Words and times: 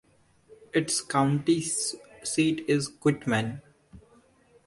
Its 0.73 0.99
county 0.99 1.61
seat 1.61 2.65
is 2.67 2.87
Quitman. 2.87 3.61